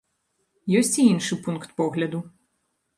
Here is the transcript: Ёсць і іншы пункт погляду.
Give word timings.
Ёсць 0.79 0.95
і 0.97 1.07
іншы 1.13 1.39
пункт 1.47 1.79
погляду. 1.85 2.27